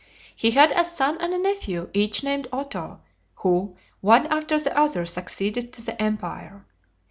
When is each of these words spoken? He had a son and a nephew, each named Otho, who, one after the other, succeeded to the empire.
He 0.35 0.49
had 0.49 0.71
a 0.71 0.83
son 0.83 1.17
and 1.21 1.31
a 1.31 1.37
nephew, 1.37 1.91
each 1.93 2.23
named 2.23 2.47
Otho, 2.51 3.01
who, 3.35 3.77
one 3.99 4.25
after 4.33 4.57
the 4.57 4.75
other, 4.75 5.05
succeeded 5.05 5.71
to 5.73 5.85
the 5.85 6.01
empire. 6.01 6.65